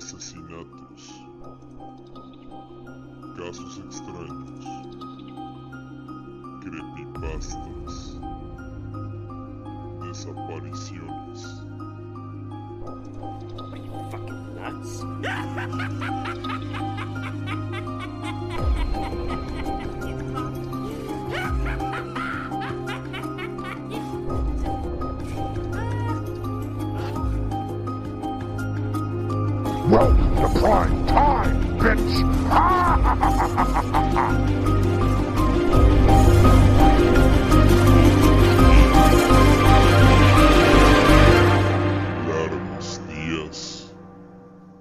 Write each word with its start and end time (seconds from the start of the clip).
asesinatos, 0.00 1.26
casos 3.36 3.78
extraños, 3.84 4.64
creepypastas, 6.62 8.18
desapariciones. 10.02 11.40
You 13.76 13.92
fucking 14.10 14.42
nuts? 14.56 14.92
Prime 30.60 31.06
time, 31.06 31.56
bitch! 31.78 32.20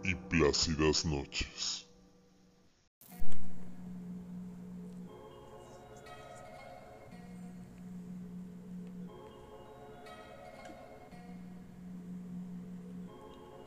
Y 0.03 0.15
plácidas 0.15 1.05
noches. 1.05 1.87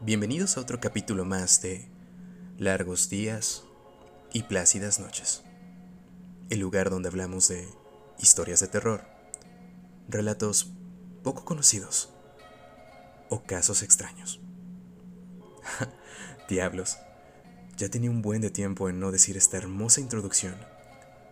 Bienvenidos 0.01 0.59
a 0.59 0.61
otro 0.61 0.79
capítulo 0.79 1.25
más 1.25 1.63
de 1.63 2.02
Largos 2.63 3.09
días 3.09 3.65
y 4.33 4.45
plácidas 4.45 5.01
noches. 5.01 5.43
El 6.49 6.61
lugar 6.61 6.91
donde 6.91 7.09
hablamos 7.09 7.49
de 7.49 7.67
historias 8.21 8.61
de 8.61 8.69
terror, 8.69 9.05
relatos 10.09 10.71
poco 11.25 11.45
conocidos 11.45 12.11
o 13.31 13.43
casos 13.43 13.83
extraños. 13.83 14.41
Diablos, 16.49 16.99
ya 17.77 17.89
tenía 17.89 18.13
un 18.13 18.23
buen 18.23 18.41
de 18.41 18.51
tiempo 18.51 18.89
en 18.89 19.01
no 19.01 19.11
decir 19.11 19.37
esta 19.37 19.57
hermosa 19.57 20.01
introducción 20.01 20.55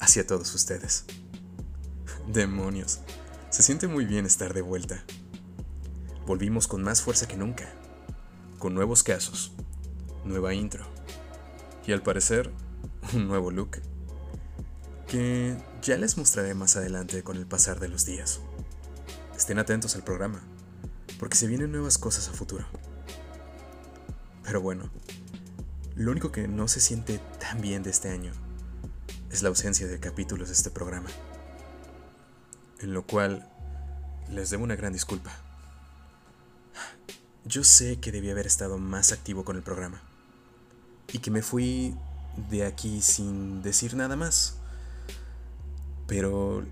hacia 0.01 0.27
todos 0.27 0.53
ustedes. 0.53 1.05
Demonios, 2.27 3.03
se 3.51 3.63
siente 3.63 3.87
muy 3.87 4.05
bien 4.05 4.27
estar 4.27 4.53
de 4.53 4.63
vuelta. 4.63 5.05
Volvimos 6.27 6.67
con 6.67 6.83
más 6.83 7.03
fuerza 7.03 7.29
que 7.29 7.37
nunca 7.37 7.73
con 8.59 8.75
nuevos 8.75 9.05
casos, 9.05 9.53
nueva 10.25 10.55
intro 10.55 10.99
y 11.91 11.93
al 11.93 12.03
parecer 12.05 12.53
un 13.15 13.27
nuevo 13.27 13.51
look 13.51 13.79
que 15.09 15.57
ya 15.83 15.97
les 15.97 16.17
mostraré 16.17 16.55
más 16.55 16.77
adelante 16.77 17.25
con 17.25 17.37
el 17.37 17.47
pasar 17.47 17.81
de 17.81 17.89
los 17.89 18.05
días. 18.05 18.39
Estén 19.37 19.59
atentos 19.59 19.97
al 19.97 20.05
programa, 20.05 20.41
porque 21.19 21.37
se 21.37 21.49
vienen 21.49 21.73
nuevas 21.73 21.99
cosas 21.99 22.29
a 22.29 22.33
futuro. 22.33 22.65
Pero 24.45 24.61
bueno, 24.61 24.89
lo 25.97 26.13
único 26.13 26.31
que 26.31 26.47
no 26.47 26.69
se 26.69 26.81
siente 26.81 27.21
tan 27.41 27.61
bien 27.61 27.83
de 27.83 27.91
este 27.91 28.11
año 28.11 28.31
es 29.33 29.43
la 29.43 29.49
ausencia 29.49 29.89
de 29.89 29.99
capítulos 29.99 30.47
de 30.47 30.55
este 30.55 30.71
programa, 30.71 31.09
en 32.79 32.95
lo 32.95 33.05
cual 33.05 33.51
les 34.29 34.51
debo 34.51 34.63
una 34.63 34.77
gran 34.77 34.93
disculpa. 34.93 35.33
Yo 37.45 37.65
sé 37.65 37.99
que 37.99 38.13
debí 38.13 38.31
haber 38.31 38.47
estado 38.47 38.79
más 38.79 39.11
activo 39.11 39.45
con 39.45 39.57
el 39.57 39.65
programa. 39.65 40.01
Y 41.13 41.19
que 41.19 41.31
me 41.31 41.43
fui 41.43 41.95
de 42.51 42.65
aquí 42.65 43.03
sin 43.03 43.63
decir 43.63 43.95
nada 43.95 44.17
más. 44.17 44.57
Pero 46.07 46.65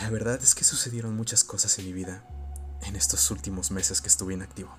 la 0.00 0.10
verdad 0.10 0.40
es 0.42 0.54
que 0.54 0.64
sucedieron 0.64 1.16
muchas 1.16 1.44
cosas 1.44 1.78
en 1.78 1.86
mi 1.86 1.92
vida 1.92 2.24
en 2.82 2.96
estos 2.96 3.30
últimos 3.30 3.70
meses 3.70 4.00
que 4.00 4.08
estuve 4.08 4.34
inactivo. 4.34 4.70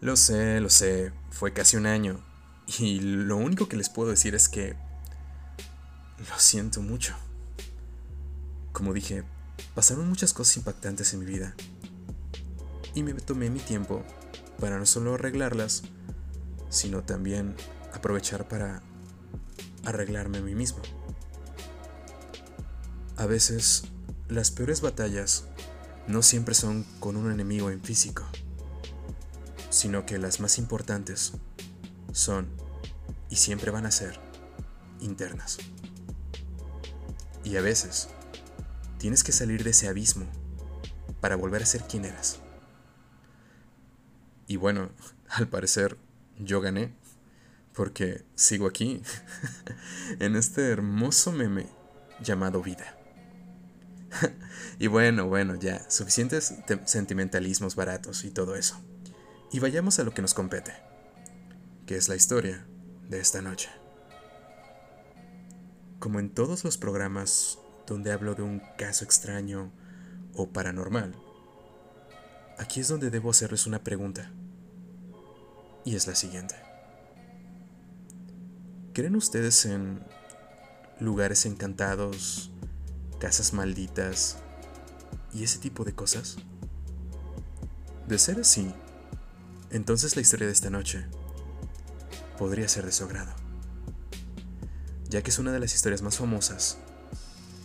Lo 0.00 0.16
sé, 0.16 0.60
lo 0.60 0.70
sé, 0.70 1.12
fue 1.30 1.52
casi 1.52 1.76
un 1.76 1.86
año. 1.86 2.24
Y 2.78 3.00
lo 3.00 3.36
único 3.36 3.68
que 3.68 3.76
les 3.76 3.88
puedo 3.88 4.10
decir 4.10 4.34
es 4.34 4.48
que... 4.48 4.76
Lo 6.28 6.38
siento 6.38 6.82
mucho. 6.82 7.14
Como 8.72 8.92
dije, 8.92 9.24
pasaron 9.74 10.08
muchas 10.08 10.32
cosas 10.34 10.58
impactantes 10.58 11.14
en 11.14 11.20
mi 11.20 11.26
vida 11.26 11.54
y 12.94 13.02
me 13.02 13.12
tomé 13.14 13.50
mi 13.50 13.60
tiempo 13.60 14.04
para 14.58 14.78
no 14.78 14.86
solo 14.86 15.14
arreglarlas, 15.14 15.82
sino 16.70 17.02
también 17.02 17.54
aprovechar 17.92 18.48
para 18.48 18.82
arreglarme 19.84 20.38
a 20.38 20.42
mí 20.42 20.54
mismo. 20.54 20.80
A 23.16 23.26
veces, 23.26 23.84
las 24.28 24.50
peores 24.50 24.80
batallas 24.80 25.44
no 26.06 26.22
siempre 26.22 26.54
son 26.54 26.84
con 27.00 27.16
un 27.16 27.30
enemigo 27.30 27.70
en 27.70 27.82
físico, 27.82 28.24
sino 29.68 30.06
que 30.06 30.18
las 30.18 30.40
más 30.40 30.58
importantes 30.58 31.32
son, 32.12 32.48
y 33.28 33.36
siempre 33.36 33.70
van 33.70 33.84
a 33.84 33.90
ser, 33.90 34.18
internas. 35.00 35.58
Y 37.44 37.56
a 37.56 37.60
veces, 37.60 38.08
tienes 38.98 39.24
que 39.24 39.32
salir 39.32 39.64
de 39.64 39.70
ese 39.70 39.88
abismo 39.88 40.26
para 41.20 41.36
volver 41.36 41.62
a 41.62 41.66
ser 41.66 41.82
quien 41.82 42.04
eras. 42.04 42.38
Y 44.46 44.56
bueno, 44.56 44.90
al 45.28 45.48
parecer 45.48 45.96
yo 46.40 46.60
gané, 46.60 46.92
porque 47.74 48.24
sigo 48.34 48.66
aquí, 48.66 49.02
en 50.20 50.36
este 50.36 50.68
hermoso 50.70 51.32
meme 51.32 51.66
llamado 52.22 52.62
vida. 52.62 52.96
y 54.78 54.86
bueno, 54.86 55.28
bueno, 55.28 55.54
ya, 55.54 55.88
suficientes 55.90 56.54
sentimentalismos 56.84 57.76
baratos 57.76 58.24
y 58.24 58.30
todo 58.30 58.56
eso. 58.56 58.80
Y 59.52 59.60
vayamos 59.60 59.98
a 59.98 60.04
lo 60.04 60.12
que 60.12 60.22
nos 60.22 60.34
compete, 60.34 60.72
que 61.86 61.96
es 61.96 62.08
la 62.08 62.16
historia 62.16 62.66
de 63.08 63.20
esta 63.20 63.42
noche. 63.42 63.68
Como 65.98 66.18
en 66.18 66.30
todos 66.30 66.64
los 66.64 66.78
programas 66.78 67.58
donde 67.86 68.12
hablo 68.12 68.34
de 68.34 68.42
un 68.42 68.62
caso 68.78 69.04
extraño 69.04 69.72
o 70.34 70.48
paranormal, 70.48 71.14
aquí 72.58 72.80
es 72.80 72.88
donde 72.88 73.10
debo 73.10 73.30
hacerles 73.30 73.66
una 73.66 73.82
pregunta. 73.82 74.32
Y 75.84 75.96
es 75.96 76.06
la 76.06 76.14
siguiente. 76.14 76.54
¿Creen 78.92 79.16
ustedes 79.16 79.64
en 79.64 80.04
lugares 80.98 81.46
encantados, 81.46 82.50
casas 83.18 83.52
malditas 83.52 84.36
y 85.32 85.44
ese 85.44 85.58
tipo 85.58 85.84
de 85.84 85.94
cosas? 85.94 86.36
De 88.08 88.18
ser 88.18 88.40
así, 88.40 88.74
entonces 89.70 90.16
la 90.16 90.22
historia 90.22 90.46
de 90.46 90.52
esta 90.52 90.70
noche 90.70 91.06
podría 92.38 92.68
ser 92.68 92.84
de 92.84 92.92
su 92.92 93.04
agrado, 93.04 93.32
ya 95.08 95.22
que 95.22 95.30
es 95.30 95.38
una 95.38 95.52
de 95.52 95.60
las 95.60 95.74
historias 95.74 96.02
más 96.02 96.18
famosas 96.18 96.78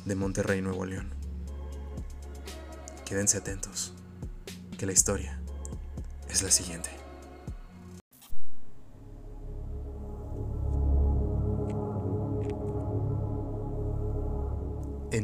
de 0.05 0.15
Monterrey, 0.15 0.61
Nuevo 0.61 0.85
León. 0.85 1.09
Quédense 3.05 3.37
atentos, 3.37 3.93
que 4.77 4.85
la 4.85 4.93
historia 4.93 5.39
es 6.29 6.43
la 6.43 6.51
siguiente. 6.51 7.04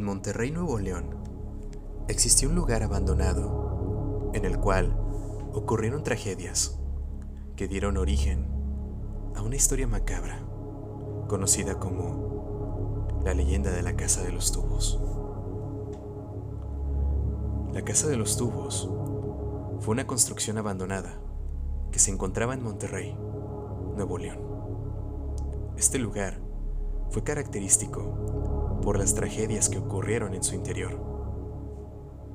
En 0.02 0.08
Monterrey, 0.08 0.50
Nuevo 0.50 0.80
León, 0.80 1.12
existió 2.08 2.50
un 2.50 2.56
lugar 2.56 2.82
abandonado 2.82 4.32
en 4.34 4.46
el 4.46 4.58
cual 4.58 4.98
ocurrieron 5.54 6.02
tragedias 6.02 6.80
que 7.56 7.68
dieron 7.68 7.98
origen 7.98 8.48
a 9.36 9.44
una 9.44 9.58
historia 9.58 9.86
macabra 9.86 10.40
conocida 11.28 11.78
como 11.78 13.22
la 13.24 13.36
leyenda 13.36 13.70
de 13.70 13.84
la 13.84 13.96
Casa 13.96 14.24
de 14.24 14.32
los 14.32 14.52
Tubos. 14.52 15.00
La 17.72 17.84
Casa 17.84 18.08
de 18.08 18.18
los 18.18 18.38
Tubos 18.38 18.90
fue 19.82 19.92
una 19.92 20.08
construcción 20.08 20.58
abandonada 20.58 21.22
que 21.92 22.00
se 22.00 22.10
encontraba 22.10 22.56
en 22.56 22.64
Monterrey, 22.64 23.16
Nuevo 23.96 24.18
León. 24.18 24.40
Este 25.78 26.00
lugar 26.00 26.40
fue 27.12 27.24
característico 27.24 28.61
por 28.82 28.98
las 28.98 29.14
tragedias 29.14 29.70
que 29.70 29.78
ocurrieron 29.78 30.34
en 30.34 30.44
su 30.44 30.56
interior 30.56 31.00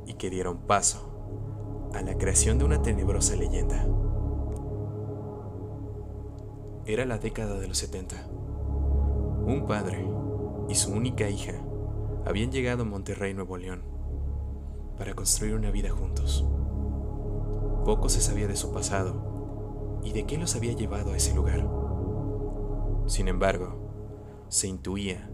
y 0.07 0.15
que 0.15 0.31
dieron 0.31 0.59
paso 0.59 1.91
a 1.93 2.03
la 2.03 2.17
creación 2.17 2.59
de 2.59 2.65
una 2.65 2.83
tenebrosa 2.83 3.37
leyenda. 3.37 3.87
Era 6.85 7.05
la 7.05 7.19
década 7.19 7.59
de 7.59 7.67
los 7.67 7.79
70. 7.79 8.29
Un 9.47 9.65
padre 9.67 10.07
y 10.69 10.75
su 10.75 10.93
única 10.93 11.29
hija 11.29 11.55
habían 12.25 12.51
llegado 12.51 12.83
a 12.83 12.87
Monterrey, 12.87 13.35
Nuevo 13.35 13.57
León, 13.57 13.83
para 14.97 15.15
construir 15.15 15.55
una 15.55 15.71
vida 15.71 15.91
juntos. 15.91 16.47
Poco 17.85 18.09
se 18.09 18.21
sabía 18.21 18.47
de 18.47 18.57
su 18.57 18.73
pasado 18.73 20.01
y 20.03 20.13
de 20.13 20.25
qué 20.25 20.39
los 20.39 20.55
había 20.55 20.73
llevado 20.73 21.13
a 21.13 21.17
ese 21.17 21.35
lugar. 21.35 21.69
Sin 23.07 23.29
embargo, 23.29 24.47
se 24.49 24.69
intuía 24.69 25.31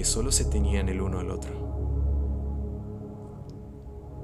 que 0.00 0.06
solo 0.06 0.32
se 0.32 0.46
tenían 0.46 0.88
el 0.88 1.02
uno 1.02 1.18
al 1.18 1.30
otro. 1.30 1.52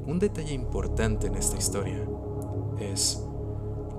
Un 0.06 0.18
detalle 0.18 0.54
importante 0.54 1.26
en 1.26 1.34
esta 1.34 1.58
historia 1.58 2.02
es 2.80 3.22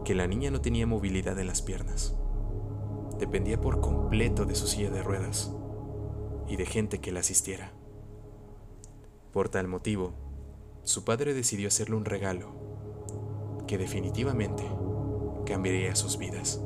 que 0.03 0.15
la 0.15 0.25
niña 0.25 0.49
no 0.49 0.59
tenía 0.59 0.87
movilidad 0.87 1.37
en 1.37 1.45
las 1.45 1.61
piernas. 1.61 2.15
Dependía 3.19 3.61
por 3.61 3.79
completo 3.79 4.45
de 4.45 4.55
su 4.55 4.65
silla 4.65 4.89
de 4.89 5.03
ruedas 5.03 5.53
y 6.47 6.55
de 6.55 6.65
gente 6.65 6.97
que 6.97 7.11
la 7.11 7.19
asistiera. 7.19 7.73
Por 9.31 9.49
tal 9.49 9.67
motivo, 9.67 10.13
su 10.81 11.03
padre 11.03 11.35
decidió 11.35 11.67
hacerle 11.67 11.95
un 11.95 12.05
regalo 12.05 12.55
que 13.67 13.77
definitivamente 13.77 14.63
cambiaría 15.45 15.95
sus 15.95 16.17
vidas. 16.17 16.59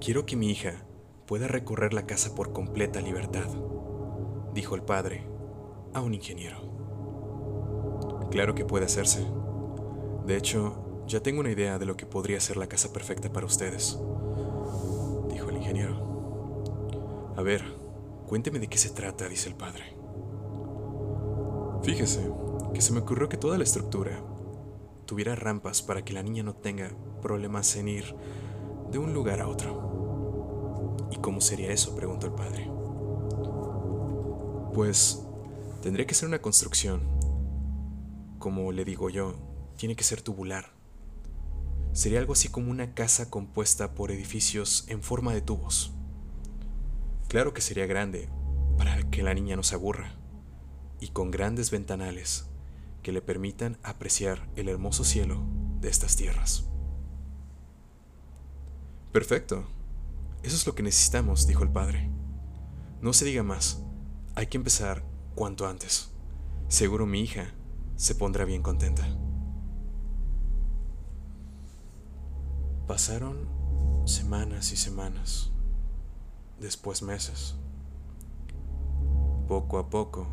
Quiero 0.00 0.26
que 0.26 0.34
mi 0.34 0.50
hija 0.50 0.87
pueda 1.28 1.46
recorrer 1.46 1.92
la 1.92 2.06
casa 2.06 2.34
por 2.34 2.54
completa 2.54 3.02
libertad, 3.02 3.46
dijo 4.54 4.74
el 4.74 4.82
padre 4.82 5.28
a 5.92 6.00
un 6.00 6.14
ingeniero. 6.14 6.56
Claro 8.30 8.54
que 8.54 8.64
puede 8.64 8.86
hacerse. 8.86 9.26
De 10.24 10.38
hecho, 10.38 11.04
ya 11.06 11.20
tengo 11.20 11.40
una 11.40 11.50
idea 11.50 11.78
de 11.78 11.84
lo 11.84 11.98
que 11.98 12.06
podría 12.06 12.40
ser 12.40 12.56
la 12.56 12.66
casa 12.66 12.94
perfecta 12.94 13.30
para 13.30 13.44
ustedes, 13.44 13.98
dijo 15.30 15.50
el 15.50 15.58
ingeniero. 15.58 17.34
A 17.36 17.42
ver, 17.42 17.62
cuénteme 18.26 18.58
de 18.58 18.68
qué 18.68 18.78
se 18.78 18.88
trata, 18.88 19.28
dice 19.28 19.50
el 19.50 19.54
padre. 19.54 19.84
Fíjese 21.82 22.32
que 22.72 22.80
se 22.80 22.94
me 22.94 23.00
ocurrió 23.00 23.28
que 23.28 23.36
toda 23.36 23.58
la 23.58 23.64
estructura 23.64 24.18
tuviera 25.04 25.36
rampas 25.36 25.82
para 25.82 26.02
que 26.02 26.14
la 26.14 26.22
niña 26.22 26.42
no 26.42 26.54
tenga 26.54 26.90
problemas 27.20 27.76
en 27.76 27.88
ir 27.88 28.14
de 28.90 28.98
un 28.98 29.12
lugar 29.12 29.42
a 29.42 29.48
otro. 29.48 29.97
¿Y 31.10 31.16
cómo 31.16 31.40
sería 31.40 31.72
eso? 31.72 31.94
preguntó 31.94 32.26
el 32.26 32.32
padre. 32.32 32.70
Pues 34.74 35.24
tendría 35.82 36.06
que 36.06 36.14
ser 36.14 36.28
una 36.28 36.40
construcción. 36.40 37.02
Como 38.38 38.72
le 38.72 38.84
digo 38.84 39.10
yo, 39.10 39.34
tiene 39.76 39.96
que 39.96 40.04
ser 40.04 40.22
tubular. 40.22 40.72
Sería 41.92 42.20
algo 42.20 42.34
así 42.34 42.48
como 42.48 42.70
una 42.70 42.94
casa 42.94 43.30
compuesta 43.30 43.94
por 43.94 44.10
edificios 44.10 44.84
en 44.88 45.02
forma 45.02 45.34
de 45.34 45.40
tubos. 45.40 45.92
Claro 47.28 47.52
que 47.52 47.60
sería 47.60 47.86
grande, 47.86 48.28
para 48.76 49.02
que 49.10 49.22
la 49.22 49.34
niña 49.34 49.56
no 49.56 49.62
se 49.62 49.74
aburra, 49.74 50.14
y 51.00 51.08
con 51.08 51.30
grandes 51.30 51.70
ventanales 51.70 52.46
que 53.02 53.12
le 53.12 53.20
permitan 53.20 53.78
apreciar 53.82 54.48
el 54.56 54.68
hermoso 54.68 55.04
cielo 55.04 55.42
de 55.80 55.88
estas 55.88 56.16
tierras. 56.16 56.68
Perfecto. 59.12 59.66
Eso 60.42 60.56
es 60.56 60.66
lo 60.66 60.74
que 60.74 60.82
necesitamos, 60.82 61.46
dijo 61.46 61.64
el 61.64 61.70
padre. 61.70 62.10
No 63.00 63.12
se 63.12 63.24
diga 63.24 63.42
más. 63.42 63.82
Hay 64.34 64.46
que 64.46 64.56
empezar 64.56 65.04
cuanto 65.34 65.66
antes. 65.66 66.10
Seguro 66.68 67.06
mi 67.06 67.20
hija 67.20 67.54
se 67.96 68.14
pondrá 68.14 68.44
bien 68.44 68.62
contenta. 68.62 69.06
Pasaron 72.86 73.48
semanas 74.06 74.72
y 74.72 74.76
semanas, 74.76 75.52
después 76.58 77.02
meses. 77.02 77.56
Poco 79.46 79.78
a 79.78 79.90
poco, 79.90 80.26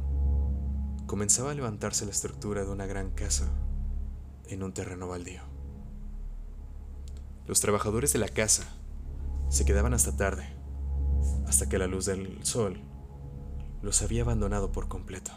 comenzaba 1.06 1.52
a 1.52 1.54
levantarse 1.54 2.06
la 2.06 2.12
estructura 2.12 2.64
de 2.64 2.72
una 2.72 2.86
gran 2.86 3.12
casa 3.12 3.50
en 4.48 4.64
un 4.64 4.74
terreno 4.74 5.08
baldío. 5.08 5.42
Los 7.48 7.60
trabajadores 7.60 8.14
de 8.14 8.20
la 8.20 8.28
casa 8.28 8.75
se 9.50 9.66
quedaban 9.66 9.94
hasta 9.94 10.16
tarde, 10.16 10.48
hasta 11.48 11.70
que 11.70 11.78
la 11.78 11.88
luz 11.88 12.06
del 12.06 12.44
sol 12.46 12.82
los 13.82 14.02
había 14.02 14.24
abandonado 14.24 14.72
por 14.72 14.88
completo. 14.88 15.32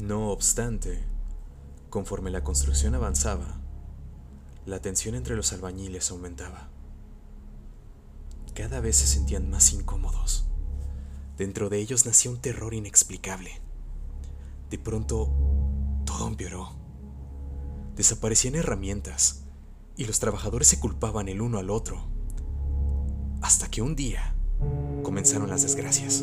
No 0.00 0.30
obstante, 0.30 1.04
conforme 1.90 2.30
la 2.30 2.44
construcción 2.44 2.94
avanzaba, 2.94 3.60
la 4.66 4.80
tensión 4.80 5.14
entre 5.14 5.36
los 5.36 5.52
albañiles 5.52 6.10
aumentaba. 6.10 6.68
Cada 8.54 8.80
vez 8.80 8.96
se 8.96 9.06
sentían 9.06 9.50
más 9.50 9.72
incómodos. 9.72 10.48
Dentro 11.36 11.68
de 11.68 11.78
ellos 11.78 12.06
nacía 12.06 12.30
un 12.30 12.40
terror 12.40 12.74
inexplicable. 12.74 13.60
De 14.70 14.78
pronto, 14.78 15.30
todo 16.04 16.28
empeoró. 16.28 16.72
Desaparecían 17.94 18.54
herramientas 18.54 19.45
y 19.96 20.04
los 20.04 20.20
trabajadores 20.20 20.68
se 20.68 20.78
culpaban 20.78 21.28
el 21.28 21.40
uno 21.40 21.58
al 21.58 21.70
otro. 21.70 22.06
Hasta 23.40 23.68
que 23.68 23.82
un 23.82 23.96
día 23.96 24.34
comenzaron 25.02 25.48
las 25.48 25.62
desgracias. 25.62 26.22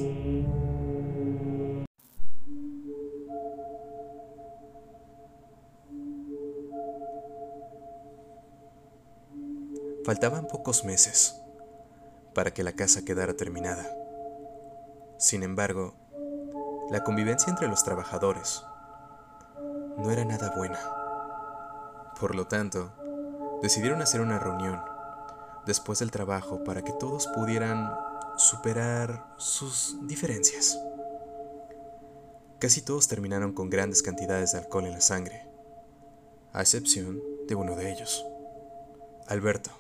Faltaban 10.06 10.48
pocos 10.48 10.84
meses 10.84 11.36
para 12.36 12.54
que 12.54 12.64
la 12.64 12.74
casa 12.74 13.06
quedara 13.06 13.36
terminada. 13.36 13.88
Sin 15.18 15.44
embargo, 15.44 15.96
la 16.92 17.04
convivencia 17.04 17.50
entre 17.50 17.70
los 17.70 17.84
trabajadores 17.84 18.64
no 19.98 20.12
era 20.12 20.26
nada 20.26 20.54
buena. 20.56 20.80
Por 22.20 22.36
lo 22.36 22.48
tanto, 22.48 22.92
decidieron 23.64 24.02
hacer 24.02 24.20
una 24.20 24.40
reunión 24.40 24.80
después 25.66 26.00
del 26.00 26.12
trabajo 26.12 26.66
para 26.66 26.84
que 26.84 26.92
todos 26.92 27.28
pudieran 27.28 27.90
superar 28.36 29.26
sus 29.38 29.98
diferencias. 30.02 30.78
Casi 32.60 32.82
todos 32.82 33.08
terminaron 33.08 33.54
con 33.54 33.70
grandes 33.70 34.04
cantidades 34.04 34.52
de 34.52 34.58
alcohol 34.58 34.86
en 34.86 34.92
la 34.92 35.00
sangre, 35.00 35.48
a 36.52 36.60
excepción 36.60 37.22
de 37.48 37.56
uno 37.56 37.78
de 37.78 37.90
ellos, 37.94 38.26
Alberto, 39.28 39.72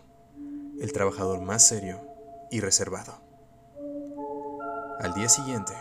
el 0.79 0.93
trabajador 0.93 1.41
más 1.41 1.67
serio 1.67 1.99
y 2.51 2.61
reservado. 2.61 3.15
Al 5.01 5.13
día 5.13 5.27
siguiente, 5.27 5.73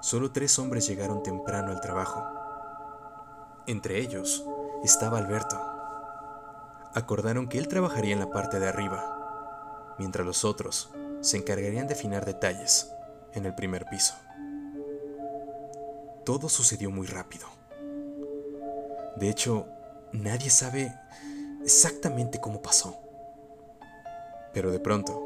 solo 0.00 0.30
tres 0.30 0.60
hombres 0.60 0.86
llegaron 0.86 1.24
temprano 1.24 1.72
al 1.72 1.80
trabajo. 1.80 2.24
Entre 3.66 3.98
ellos 3.98 4.44
estaba 4.84 5.18
Alberto. 5.18 5.75
Acordaron 6.96 7.46
que 7.46 7.58
él 7.58 7.68
trabajaría 7.68 8.14
en 8.14 8.20
la 8.20 8.30
parte 8.30 8.58
de 8.58 8.66
arriba, 8.66 9.94
mientras 9.98 10.26
los 10.26 10.46
otros 10.46 10.88
se 11.20 11.36
encargarían 11.36 11.86
de 11.86 11.92
afinar 11.92 12.24
detalles 12.24 12.90
en 13.34 13.44
el 13.44 13.54
primer 13.54 13.84
piso. 13.84 14.14
Todo 16.24 16.48
sucedió 16.48 16.90
muy 16.90 17.06
rápido. 17.06 17.48
De 19.16 19.28
hecho, 19.28 19.66
nadie 20.12 20.48
sabe 20.48 20.98
exactamente 21.62 22.40
cómo 22.40 22.62
pasó. 22.62 22.98
Pero 24.54 24.70
de 24.70 24.80
pronto, 24.80 25.22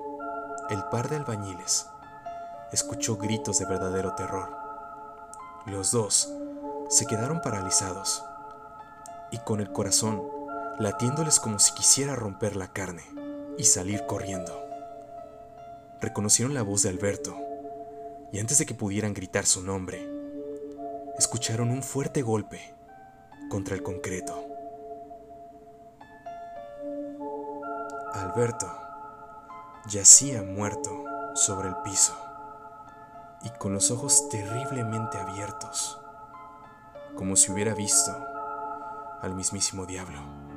el 0.70 0.82
par 0.90 1.08
de 1.08 1.18
albañiles 1.18 1.86
escuchó 2.72 3.16
gritos 3.16 3.60
de 3.60 3.66
verdadero 3.66 4.16
terror. 4.16 4.50
Los 5.66 5.92
dos 5.92 6.34
se 6.88 7.06
quedaron 7.06 7.40
paralizados 7.40 8.24
y 9.30 9.38
con 9.38 9.60
el 9.60 9.70
corazón 9.70 10.39
latiéndoles 10.78 11.40
como 11.40 11.58
si 11.58 11.74
quisiera 11.74 12.14
romper 12.14 12.56
la 12.56 12.72
carne 12.72 13.04
y 13.58 13.64
salir 13.64 14.06
corriendo. 14.06 14.64
Reconocieron 16.00 16.54
la 16.54 16.62
voz 16.62 16.82
de 16.82 16.88
Alberto 16.88 17.36
y 18.32 18.38
antes 18.38 18.58
de 18.58 18.66
que 18.66 18.74
pudieran 18.74 19.12
gritar 19.12 19.44
su 19.44 19.62
nombre, 19.62 20.08
escucharon 21.18 21.70
un 21.70 21.82
fuerte 21.82 22.22
golpe 22.22 22.74
contra 23.50 23.74
el 23.74 23.82
concreto. 23.82 24.46
Alberto 28.14 28.66
yacía 29.86 30.42
muerto 30.42 31.04
sobre 31.34 31.68
el 31.68 31.76
piso 31.84 32.16
y 33.42 33.50
con 33.58 33.72
los 33.72 33.90
ojos 33.90 34.28
terriblemente 34.28 35.18
abiertos, 35.18 36.00
como 37.16 37.36
si 37.36 37.50
hubiera 37.52 37.74
visto 37.74 38.12
al 39.22 39.34
mismísimo 39.34 39.86
diablo. 39.86 40.49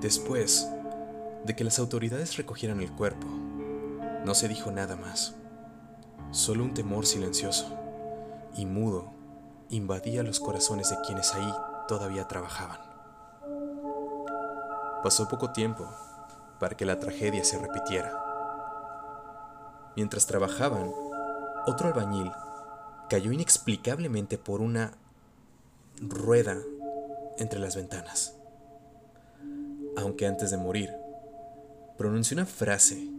Después 0.00 0.68
de 1.44 1.56
que 1.56 1.64
las 1.64 1.80
autoridades 1.80 2.36
recogieran 2.36 2.80
el 2.80 2.92
cuerpo, 2.92 3.26
no 4.24 4.32
se 4.34 4.46
dijo 4.46 4.70
nada 4.70 4.94
más. 4.94 5.34
Solo 6.30 6.62
un 6.62 6.72
temor 6.72 7.04
silencioso 7.04 7.66
y 8.56 8.64
mudo 8.64 9.10
invadía 9.70 10.22
los 10.22 10.38
corazones 10.38 10.90
de 10.90 10.96
quienes 11.04 11.34
ahí 11.34 11.52
todavía 11.88 12.28
trabajaban. 12.28 12.78
Pasó 15.02 15.28
poco 15.28 15.50
tiempo 15.50 15.88
para 16.60 16.76
que 16.76 16.84
la 16.84 17.00
tragedia 17.00 17.42
se 17.42 17.58
repitiera. 17.58 18.12
Mientras 19.96 20.26
trabajaban, 20.26 20.92
otro 21.66 21.88
albañil 21.88 22.30
cayó 23.08 23.32
inexplicablemente 23.32 24.38
por 24.38 24.60
una 24.60 24.92
rueda 26.00 26.56
entre 27.38 27.58
las 27.58 27.74
ventanas. 27.74 28.37
Aunque 29.98 30.28
antes 30.28 30.52
de 30.52 30.56
morir, 30.56 30.96
pronunció 31.96 32.36
una 32.36 32.46
frase 32.46 33.10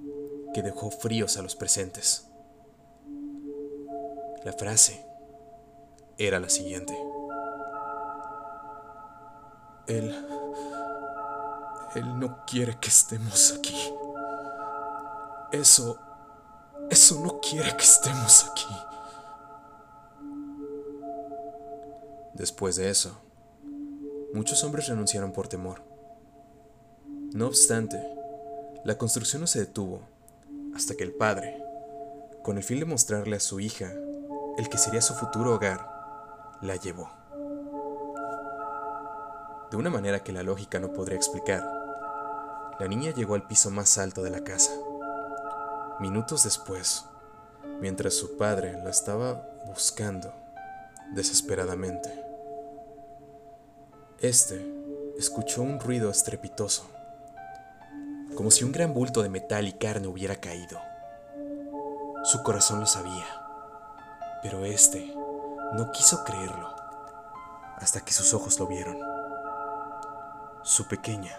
que 0.54 0.64
dejó 0.64 0.90
fríos 0.90 1.36
a 1.36 1.42
los 1.42 1.58
presentes. 1.58 2.26
La 4.46 4.54
frase 4.54 5.06
era 6.18 6.40
la 6.40 6.48
siguiente. 6.48 6.98
Él... 9.88 10.26
Él 11.96 12.20
no 12.20 12.46
quiere 12.46 12.78
que 12.80 12.88
estemos 12.88 13.54
aquí. 13.58 13.76
Eso... 15.52 16.00
Eso 16.90 17.20
no 17.20 17.42
quiere 17.42 17.76
que 17.76 17.84
estemos 17.84 18.46
aquí. 18.50 18.74
Después 22.34 22.78
de 22.78 22.90
eso, 22.90 23.22
muchos 24.34 24.64
hombres 24.64 24.88
renunciaron 24.88 25.34
por 25.34 25.50
temor. 25.50 25.89
No 27.32 27.46
obstante, 27.46 28.02
la 28.84 28.98
construcción 28.98 29.42
no 29.42 29.48
se 29.48 29.60
detuvo 29.60 30.02
hasta 30.74 30.96
que 30.96 31.04
el 31.04 31.14
padre, 31.14 31.64
con 32.42 32.58
el 32.58 32.64
fin 32.64 32.80
de 32.80 32.86
mostrarle 32.86 33.36
a 33.36 33.40
su 33.40 33.60
hija 33.60 33.92
el 34.58 34.68
que 34.68 34.80
sería 34.80 35.02
su 35.02 35.14
futuro 35.14 35.54
hogar, 35.54 36.58
la 36.62 36.76
llevó. 36.76 37.08
De 39.70 39.78
una 39.78 39.92
manera 39.92 40.24
que 40.24 40.32
la 40.32 40.42
lógica 40.42 40.80
no 40.80 40.92
podría 40.92 41.18
explicar, 41.18 41.64
la 42.80 42.88
niña 42.88 43.14
llegó 43.14 43.36
al 43.36 43.46
piso 43.46 43.70
más 43.70 44.00
alto 44.00 44.24
de 44.24 44.32
la 44.32 44.44
casa. 44.44 44.72
Minutos 46.00 46.46
después, 46.46 47.06
mientras 47.80 48.16
su 48.16 48.38
padre 48.38 48.74
la 48.84 48.90
estaba 48.90 49.48
buscando 49.68 50.34
desesperadamente, 51.14 52.10
este 54.20 54.66
escuchó 55.20 55.62
un 55.62 55.80
ruido 55.80 56.10
estrepitoso, 56.10 56.90
como 58.36 58.52
si 58.52 58.64
un 58.64 58.72
gran 58.72 58.94
bulto 58.94 59.22
de 59.24 59.30
metal 59.30 59.68
y 59.68 59.74
carne 59.74 60.08
hubiera 60.08 60.36
caído. 60.36 60.80
Su 62.24 62.44
corazón 62.44 62.80
lo 62.80 62.86
sabía, 62.86 63.26
pero 64.42 64.66
este 64.66 65.14
no 65.74 65.92
quiso 65.92 66.24
creerlo 66.24 66.76
hasta 67.78 68.02
que 68.02 68.14
sus 68.14 68.34
ojos 68.34 68.60
lo 68.60 68.68
vieron. 68.68 68.98
Su 70.64 70.88
pequeña, 70.88 71.36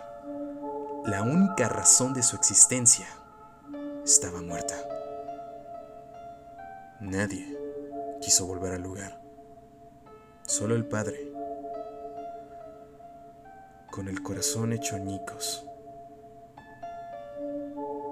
la 1.05 1.23
única 1.23 1.69
razón 1.69 2.15
de 2.15 2.23
su 2.23 2.37
existencia, 2.37 3.07
estaba 4.05 4.41
muerta. 4.41 4.75
Nadie 7.01 7.57
quiso 8.21 8.47
volver 8.47 8.73
al 8.73 8.83
lugar. 8.83 9.21
Solo 10.47 10.75
el 10.75 10.87
padre, 10.87 11.31
con 13.91 14.09
el 14.09 14.23
corazón 14.23 14.73
hecho 14.73 14.97
añicos. 14.97 15.67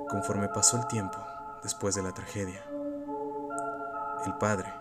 Conforme 0.08 0.48
pasó 0.48 0.78
el 0.78 0.86
tiempo 0.86 1.18
después 1.62 1.94
de 1.94 2.02
la 2.02 2.12
tragedia, 2.12 2.62
el 4.24 4.34
padre 4.34 4.72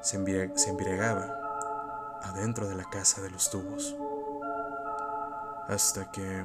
se, 0.00 0.16
embriagaba 0.16 2.20
adentro 2.22 2.68
de 2.68 2.74
la 2.74 2.84
casa 2.84 3.22
de 3.22 3.30
los 3.30 3.50
tubos, 3.50 3.96
hasta 5.68 6.10
que, 6.12 6.44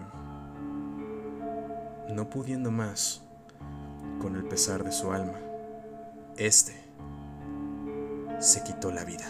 no 2.09 2.29
pudiendo 2.29 2.71
más 2.71 3.21
con 4.21 4.35
el 4.35 4.47
pesar 4.47 4.83
de 4.83 4.91
su 4.91 5.11
alma, 5.11 5.39
este 6.37 6.89
se 8.39 8.63
quitó 8.63 8.91
la 8.91 9.03
vida. 9.03 9.25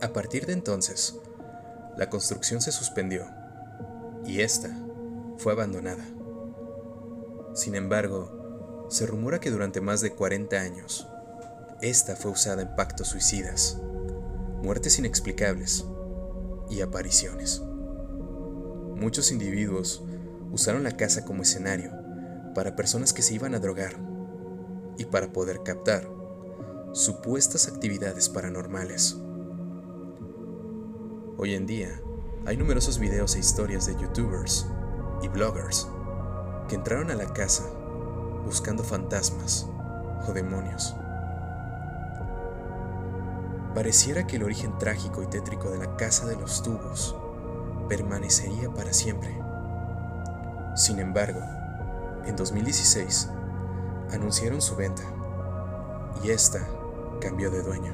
A 0.00 0.12
partir 0.12 0.46
de 0.46 0.52
entonces, 0.52 1.16
la 1.96 2.08
construcción 2.08 2.60
se 2.60 2.70
suspendió 2.70 3.26
y 4.24 4.42
esta 4.42 4.70
fue 5.38 5.52
abandonada. 5.52 6.04
Sin 7.54 7.74
embargo, 7.74 8.86
se 8.88 9.06
rumora 9.06 9.40
que 9.40 9.50
durante 9.50 9.80
más 9.80 10.00
de 10.00 10.12
40 10.12 10.56
años, 10.56 11.08
esta 11.80 12.14
fue 12.14 12.30
usada 12.30 12.62
en 12.62 12.76
pactos 12.76 13.08
suicidas, 13.08 13.78
muertes 14.62 15.00
inexplicables 15.00 15.84
y 16.70 16.80
apariciones. 16.80 17.60
Muchos 17.60 19.32
individuos 19.32 20.04
usaron 20.52 20.84
la 20.84 20.96
casa 20.96 21.24
como 21.24 21.42
escenario 21.42 21.90
para 22.54 22.76
personas 22.76 23.12
que 23.12 23.22
se 23.22 23.34
iban 23.34 23.56
a 23.56 23.58
drogar 23.58 23.94
y 24.96 25.06
para 25.06 25.32
poder 25.32 25.64
captar 25.64 26.08
supuestas 26.92 27.66
actividades 27.66 28.28
paranormales. 28.28 29.16
Hoy 31.40 31.54
en 31.54 31.66
día, 31.66 31.88
hay 32.46 32.56
numerosos 32.56 32.98
videos 32.98 33.36
e 33.36 33.38
historias 33.38 33.86
de 33.86 33.94
youtubers 33.94 34.66
y 35.22 35.28
bloggers 35.28 35.86
que 36.68 36.74
entraron 36.74 37.12
a 37.12 37.14
la 37.14 37.32
casa 37.32 37.62
buscando 38.44 38.82
fantasmas 38.82 39.68
o 40.26 40.32
demonios. 40.32 40.96
Pareciera 43.72 44.26
que 44.26 44.34
el 44.34 44.42
origen 44.42 44.76
trágico 44.78 45.22
y 45.22 45.28
tétrico 45.28 45.70
de 45.70 45.78
la 45.78 45.96
casa 45.96 46.26
de 46.26 46.34
los 46.34 46.60
tubos 46.60 47.14
permanecería 47.88 48.74
para 48.74 48.92
siempre. 48.92 49.40
Sin 50.74 50.98
embargo, 50.98 51.38
en 52.26 52.34
2016 52.34 53.30
anunciaron 54.10 54.60
su 54.60 54.74
venta 54.74 55.04
y 56.20 56.30
esta 56.30 56.66
cambió 57.20 57.48
de 57.52 57.62
dueño, 57.62 57.92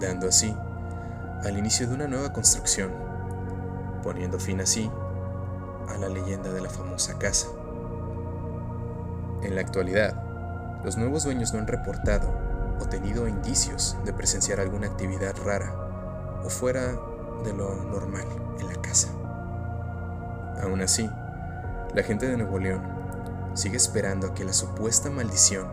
dando 0.00 0.26
así 0.26 0.52
al 1.44 1.58
inicio 1.58 1.88
de 1.88 1.94
una 1.94 2.06
nueva 2.06 2.32
construcción, 2.32 2.92
poniendo 4.02 4.38
fin 4.38 4.60
así 4.60 4.90
a 5.88 5.98
la 5.98 6.08
leyenda 6.08 6.52
de 6.52 6.60
la 6.60 6.70
famosa 6.70 7.18
casa. 7.18 7.48
En 9.42 9.56
la 9.56 9.60
actualidad, 9.60 10.22
los 10.84 10.96
nuevos 10.96 11.24
dueños 11.24 11.52
no 11.52 11.58
han 11.58 11.66
reportado 11.66 12.32
o 12.80 12.84
tenido 12.86 13.26
indicios 13.26 13.96
de 14.04 14.12
presenciar 14.12 14.60
alguna 14.60 14.86
actividad 14.86 15.34
rara 15.44 16.40
o 16.44 16.48
fuera 16.48 16.92
de 17.44 17.52
lo 17.52 17.74
normal 17.74 18.26
en 18.60 18.68
la 18.68 18.80
casa. 18.80 19.08
Aún 20.62 20.80
así, 20.80 21.10
la 21.94 22.02
gente 22.04 22.28
de 22.28 22.36
Nuevo 22.36 22.58
León 22.58 22.82
sigue 23.54 23.76
esperando 23.76 24.28
a 24.28 24.34
que 24.34 24.44
la 24.44 24.52
supuesta 24.52 25.10
maldición 25.10 25.66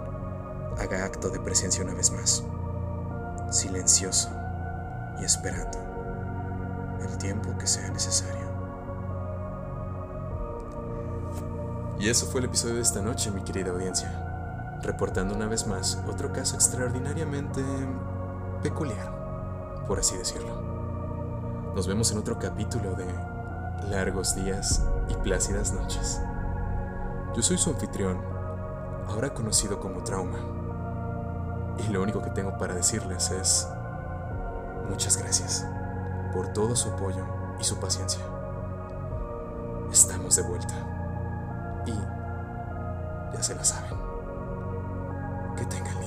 haga 0.79 1.05
acto 1.05 1.29
de 1.29 1.39
presencia 1.39 1.83
una 1.83 1.93
vez 1.93 2.11
más, 2.11 2.43
silencioso 3.51 4.29
y 5.19 5.23
esperando 5.23 5.77
el 7.01 7.17
tiempo 7.17 7.57
que 7.57 7.67
sea 7.67 7.89
necesario. 7.89 8.49
Y 11.99 12.09
eso 12.09 12.25
fue 12.27 12.39
el 12.39 12.45
episodio 12.45 12.75
de 12.75 12.81
esta 12.81 13.01
noche, 13.01 13.29
mi 13.29 13.41
querida 13.41 13.71
audiencia, 13.71 14.79
reportando 14.81 15.35
una 15.35 15.47
vez 15.47 15.67
más 15.67 16.01
otro 16.07 16.31
caso 16.31 16.55
extraordinariamente 16.55 17.61
peculiar, 18.63 19.83
por 19.85 19.99
así 19.99 20.15
decirlo. 20.17 20.69
Nos 21.75 21.87
vemos 21.87 22.11
en 22.11 22.19
otro 22.19 22.39
capítulo 22.39 22.95
de 22.95 23.05
Largos 23.89 24.35
días 24.35 24.83
y 25.09 25.15
plácidas 25.15 25.73
noches. 25.73 26.21
Yo 27.35 27.41
soy 27.41 27.57
su 27.57 27.69
anfitrión, 27.69 28.17
ahora 29.07 29.33
conocido 29.33 29.79
como 29.79 30.03
Trauma. 30.03 30.39
Y 31.77 31.91
lo 31.91 32.01
único 32.01 32.21
que 32.21 32.29
tengo 32.31 32.57
para 32.57 32.75
decirles 32.75 33.31
es 33.31 33.67
muchas 34.89 35.17
gracias 35.17 35.65
por 36.33 36.47
todo 36.53 36.75
su 36.75 36.89
apoyo 36.89 37.25
y 37.59 37.63
su 37.63 37.77
paciencia. 37.77 38.21
Estamos 39.91 40.35
de 40.35 40.41
vuelta. 40.43 40.73
Y 41.85 41.93
ya 43.33 43.41
se 43.41 43.55
la 43.55 43.63
saben. 43.63 43.97
Que 45.55 45.65
tengan 45.65 45.99